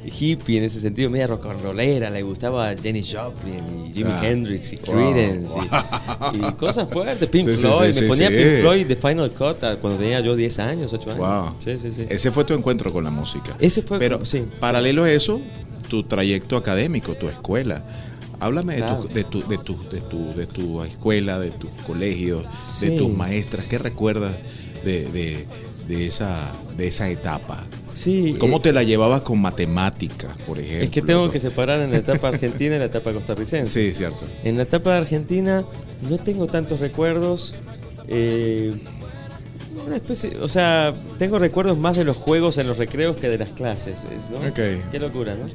hippie 0.04 0.58
en 0.58 0.64
ese 0.64 0.80
sentido, 0.80 1.10
media 1.10 1.26
rock 1.26 1.46
and 1.46 1.62
rollera, 1.62 2.10
le 2.10 2.22
gustaba 2.22 2.74
Jenny 2.74 3.02
Joplin 3.02 3.86
y 3.86 3.92
Jimi 3.92 4.10
ah, 4.10 4.20
Hendrix 4.28 4.72
y 4.72 4.76
Creedence 4.78 5.54
y, 6.32 6.52
cosas 6.52 6.88
fuertes, 6.90 7.28
Pink 7.28 7.48
Floyd, 7.48 7.94
me 7.94 8.08
ponía 8.08 8.28
Pink 8.28 8.60
Floyd 8.60 8.86
de 8.86 8.96
Final 8.96 9.30
Cut 9.30 9.58
cuando 9.80 9.98
tenía 9.98 10.20
yo 10.20 10.36
10 10.36 10.58
años, 10.60 10.92
8 10.92 11.10
años. 11.10 11.54
Ese 11.66 12.30
fue 12.30 12.44
tu 12.44 12.54
encuentro 12.54 12.92
con 12.92 13.04
la 13.04 13.10
música. 13.10 13.54
Ese 13.58 13.82
fue 13.82 13.98
Pero 13.98 14.20
paralelo 14.58 15.04
a 15.04 15.12
eso, 15.12 15.40
tu 15.88 16.02
trayecto 16.04 16.56
académico, 16.56 17.14
tu 17.14 17.28
escuela. 17.28 17.84
Háblame 18.38 18.76
de, 18.76 18.82
tu, 18.82 19.08
de, 19.08 19.24
tu, 19.24 19.48
de, 19.48 19.58
tu, 19.58 19.76
de, 19.90 20.00
tu, 20.00 20.34
de 20.34 20.46
tu 20.46 20.82
escuela, 20.82 21.38
de 21.38 21.50
tus 21.50 21.70
colegios, 21.86 22.46
de 22.80 22.92
tus 22.92 23.10
maestras. 23.12 23.66
¿Qué 23.66 23.76
recuerdas 23.76 24.38
de, 24.82 25.04
de 25.10 25.46
esa, 26.06 26.52
de 26.76 26.86
esa 26.86 27.08
etapa. 27.08 27.66
Sí. 27.86 28.36
¿Cómo 28.38 28.58
eh, 28.58 28.60
te 28.60 28.72
la 28.72 28.82
llevabas 28.82 29.22
con 29.22 29.40
matemáticas, 29.40 30.36
por 30.46 30.58
ejemplo? 30.58 30.84
Es 30.84 30.90
que 30.90 31.02
tengo 31.02 31.30
que 31.30 31.40
separar 31.40 31.80
en 31.80 31.90
la 31.90 31.98
etapa 31.98 32.28
argentina 32.28 32.76
y 32.76 32.78
la 32.78 32.86
etapa 32.86 33.12
costarricense. 33.12 33.90
Sí, 33.90 33.94
cierto. 33.94 34.26
En 34.44 34.56
la 34.56 34.62
etapa 34.62 34.92
de 34.92 34.98
Argentina 34.98 35.64
no 36.08 36.18
tengo 36.18 36.46
tantos 36.46 36.80
recuerdos. 36.80 37.54
Eh, 38.08 38.74
una 39.86 39.96
especie, 39.96 40.36
o 40.40 40.48
sea, 40.48 40.94
tengo 41.18 41.38
recuerdos 41.38 41.78
más 41.78 41.96
de 41.96 42.04
los 42.04 42.16
juegos 42.16 42.58
en 42.58 42.66
los 42.66 42.76
recreos 42.76 43.16
que 43.16 43.28
de 43.28 43.38
las 43.38 43.48
clases, 43.50 44.06
¿no? 44.30 44.52
Qué 44.54 44.98
locura, 44.98 45.34
¿no? 45.34 45.46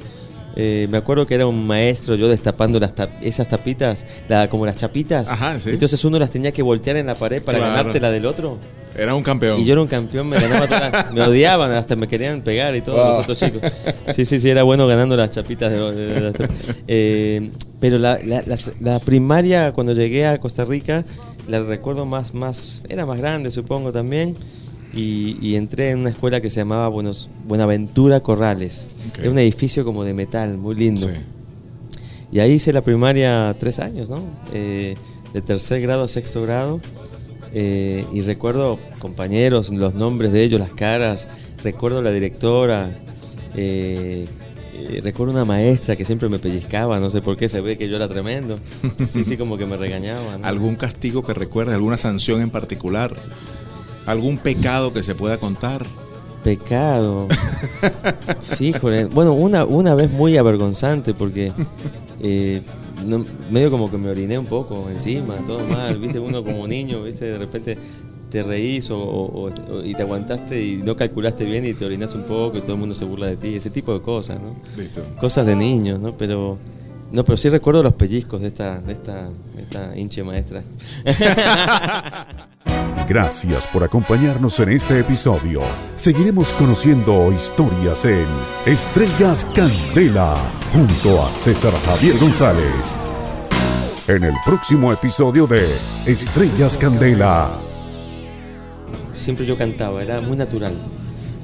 Eh, 0.58 0.88
me 0.90 0.96
acuerdo 0.96 1.26
que 1.26 1.34
era 1.34 1.46
un 1.46 1.66
maestro 1.66 2.14
yo 2.14 2.28
destapando 2.28 2.80
las 2.80 2.92
esas 3.20 3.46
tapitas, 3.46 4.06
la, 4.28 4.48
como 4.48 4.64
las 4.64 4.76
chapitas. 4.76 5.28
Ajá, 5.28 5.60
sí. 5.60 5.70
Entonces 5.70 6.02
uno 6.04 6.18
las 6.18 6.30
tenía 6.30 6.50
que 6.50 6.62
voltear 6.62 6.96
en 6.96 7.06
la 7.06 7.14
pared 7.14 7.42
para 7.42 7.58
ganarte 7.58 8.00
la 8.00 8.10
del 8.10 8.24
otro. 8.24 8.58
Era 8.96 9.14
un 9.14 9.22
campeón. 9.22 9.60
Y 9.60 9.66
yo 9.66 9.72
era 9.72 9.82
un 9.82 9.88
campeón, 9.88 10.28
me 10.28 10.40
ganaba 10.40 10.66
todas, 10.66 11.12
me 11.14 11.22
odiaban, 11.22 11.70
hasta 11.72 11.96
me 11.96 12.08
querían 12.08 12.40
pegar 12.40 12.74
y 12.74 12.80
todo, 12.80 12.96
los 12.96 13.28
otros 13.28 13.38
chicos. 13.38 13.60
Sí, 14.14 14.24
sí, 14.24 14.40
sí, 14.40 14.48
era 14.48 14.62
bueno 14.62 14.86
ganando 14.86 15.16
las 15.16 15.30
chapitas. 15.30 15.70
De, 15.70 16.32
eh, 16.88 17.50
pero 17.78 17.98
la, 17.98 18.18
la, 18.24 18.98
primaria, 19.00 19.72
cuando 19.72 19.92
llegué 19.92 20.26
a 20.26 20.38
Costa 20.38 20.64
Rica, 20.64 21.04
la 21.46 21.60
recuerdo 21.60 22.06
más, 22.06 22.32
más, 22.32 22.82
era 22.88 23.04
más 23.04 23.18
grande, 23.18 23.50
supongo 23.50 23.92
también. 23.92 24.34
Y, 24.94 25.56
entré 25.56 25.90
en 25.90 25.98
una 25.98 26.10
escuela 26.10 26.40
que 26.40 26.48
se 26.48 26.60
llamaba 26.60 26.88
Buenos, 26.88 27.28
Buenaventura 27.46 28.20
Corrales. 28.20 28.88
Era 29.18 29.30
un 29.30 29.38
edificio 29.38 29.84
como 29.84 30.04
de 30.04 30.14
metal, 30.14 30.56
muy 30.56 30.74
lindo. 30.74 31.06
Y 32.32 32.40
ahí 32.40 32.52
hice 32.52 32.72
la 32.72 32.82
primaria 32.82 33.54
tres 33.58 33.78
años, 33.78 34.08
¿no? 34.08 34.22
Eh, 34.54 34.96
de 35.32 35.42
tercer 35.42 35.82
grado 35.82 36.04
a 36.04 36.08
sexto 36.08 36.42
grado. 36.42 36.80
Eh, 37.52 38.04
y 38.12 38.20
recuerdo 38.22 38.78
compañeros, 38.98 39.70
los 39.70 39.94
nombres 39.94 40.32
de 40.32 40.42
ellos, 40.42 40.60
las 40.60 40.72
caras, 40.72 41.28
recuerdo 41.62 42.02
la 42.02 42.10
directora, 42.10 42.90
eh, 43.54 44.26
eh, 44.74 45.00
recuerdo 45.02 45.32
una 45.32 45.44
maestra 45.44 45.96
que 45.96 46.04
siempre 46.04 46.28
me 46.28 46.38
pellizcaba, 46.38 47.00
no 47.00 47.08
sé 47.08 47.22
por 47.22 47.36
qué, 47.36 47.48
se 47.48 47.60
ve 47.60 47.78
que 47.78 47.88
yo 47.88 47.96
era 47.96 48.08
tremendo. 48.08 48.58
Sí, 49.08 49.24
sí, 49.24 49.36
como 49.36 49.56
que 49.56 49.64
me 49.64 49.76
regañaba. 49.76 50.34
¿Algún 50.42 50.76
castigo 50.76 51.24
que 51.24 51.32
recuerde, 51.32 51.72
alguna 51.72 51.96
sanción 51.96 52.42
en 52.42 52.50
particular? 52.50 53.16
¿Algún 54.06 54.38
pecado 54.38 54.92
que 54.92 55.02
se 55.02 55.14
pueda 55.14 55.38
contar? 55.38 55.84
Pecado. 56.42 57.26
Fíjole. 58.56 59.06
Bueno, 59.06 59.34
una, 59.34 59.64
una 59.64 59.94
vez 59.94 60.10
muy 60.10 60.36
avergonzante 60.36 61.12
porque 61.12 61.52
medio 63.50 63.70
como 63.70 63.90
que 63.90 63.98
me 63.98 64.10
oriné 64.10 64.38
un 64.38 64.46
poco 64.46 64.88
encima, 64.90 65.34
todo 65.46 65.66
mal, 65.66 65.98
viste, 65.98 66.18
uno 66.18 66.44
como 66.44 66.66
niño, 66.66 67.02
viste, 67.02 67.26
de 67.26 67.38
repente 67.38 67.76
te 68.30 68.42
reís 68.42 68.88
o, 68.90 69.50
y 69.84 69.94
te 69.94 70.02
aguantaste 70.02 70.60
y 70.62 70.76
no 70.78 70.96
calculaste 70.96 71.44
bien 71.44 71.66
y 71.66 71.74
te 71.74 71.84
orinas 71.84 72.14
un 72.14 72.22
poco 72.22 72.58
y 72.58 72.60
todo 72.60 72.72
el 72.72 72.78
mundo 72.78 72.94
se 72.94 73.04
burla 73.04 73.26
de 73.26 73.36
ti, 73.36 73.54
ese 73.54 73.70
tipo 73.70 73.92
de 73.92 74.00
cosas, 74.00 74.40
¿no? 74.40 74.56
Cosas 75.18 75.46
de 75.46 75.54
niños, 75.54 76.00
¿no? 76.00 76.12
Pero 76.12 76.58
no, 77.12 77.24
pero 77.24 77.36
sí 77.36 77.48
recuerdo 77.48 77.82
los 77.82 77.94
pellizcos 77.94 78.40
de 78.40 78.48
esta, 78.48 78.80
de 78.80 78.92
esta, 78.92 79.28
de 79.54 79.62
esta 79.62 79.96
hinche 79.96 80.24
maestra. 80.24 80.62
Gracias 83.08 83.68
por 83.68 83.84
acompañarnos 83.84 84.58
en 84.58 84.70
este 84.70 84.98
episodio. 84.98 85.60
Seguiremos 85.94 86.52
conociendo 86.54 87.32
historias 87.32 88.04
en 88.04 88.26
Estrellas 88.66 89.46
Candela 89.54 90.34
junto 90.72 91.22
a 91.22 91.32
César 91.32 91.72
Javier 91.84 92.18
González. 92.18 93.00
En 94.08 94.24
el 94.24 94.34
próximo 94.44 94.92
episodio 94.92 95.46
de 95.46 95.64
Estrellas 96.04 96.76
Candela. 96.76 97.48
Siempre 99.12 99.46
yo 99.46 99.56
cantaba, 99.56 100.02
era 100.02 100.20
muy 100.20 100.36
natural. 100.36 100.74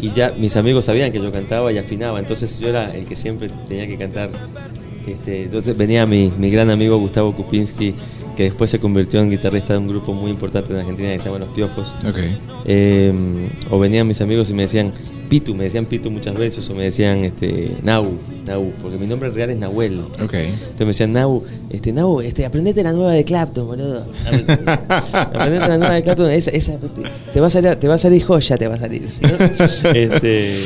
Y 0.00 0.10
ya 0.10 0.32
mis 0.32 0.56
amigos 0.56 0.86
sabían 0.86 1.12
que 1.12 1.22
yo 1.22 1.30
cantaba 1.30 1.70
y 1.72 1.78
afinaba, 1.78 2.18
entonces 2.18 2.58
yo 2.58 2.68
era 2.68 2.92
el 2.92 3.06
que 3.06 3.14
siempre 3.14 3.48
tenía 3.68 3.86
que 3.86 3.96
cantar 3.96 4.30
Este, 5.06 5.44
entonces 5.44 5.76
venía 5.76 6.06
mi, 6.06 6.32
mi 6.38 6.50
gran 6.50 6.70
amigo 6.70 6.98
Gustavo 6.98 7.34
Kupinski 7.34 7.94
que 8.36 8.44
después 8.44 8.70
se 8.70 8.78
convirtió 8.78 9.20
en 9.20 9.30
guitarrista 9.30 9.74
de 9.74 9.78
un 9.78 9.88
grupo 9.88 10.12
muy 10.14 10.30
importante 10.30 10.72
en 10.72 10.78
Argentina 10.78 11.10
que 11.10 11.18
se 11.18 11.26
llama 11.26 11.38
Los 11.38 11.50
Piojos. 11.50 11.94
Okay. 12.08 12.38
Em, 12.64 13.48
o 13.70 13.78
venían 13.78 14.06
mis 14.06 14.20
amigos 14.20 14.48
y 14.50 14.54
me 14.54 14.62
decían 14.62 14.92
Pitu, 15.28 15.54
me 15.54 15.64
decían 15.64 15.86
Pitu 15.86 16.10
muchas 16.10 16.34
veces, 16.36 16.68
o 16.70 16.74
me 16.74 16.84
decían 16.84 17.24
este, 17.24 17.76
Nau, 17.82 18.18
Nau, 18.46 18.72
porque 18.80 18.96
mi 18.96 19.06
nombre 19.06 19.30
real 19.30 19.50
es 19.50 19.58
Nahuel. 19.58 20.00
Okay. 20.22 20.46
Entonces 20.46 20.80
me 20.80 20.86
decían 20.86 21.12
Nau, 21.12 21.42
este, 21.70 21.92
Nau, 21.92 22.20
este, 22.20 22.46
aprendete 22.46 22.82
la 22.82 22.92
nueva 22.92 23.12
de 23.12 23.24
Clapton, 23.24 23.66
boludo. 23.66 24.06
aprendete 25.12 25.68
la 25.68 25.78
nueva 25.78 25.94
de 25.94 26.02
Clapton, 26.02 26.30
esa, 26.30 26.50
esa 26.50 26.78
te, 27.32 27.40
va 27.40 27.48
a 27.48 27.50
salir, 27.50 27.74
te 27.76 27.88
va 27.88 27.94
a 27.94 27.98
salir 27.98 28.22
joya, 28.22 28.56
te 28.56 28.68
va 28.68 28.76
a 28.76 28.78
salir. 28.78 29.06
este, 29.94 30.58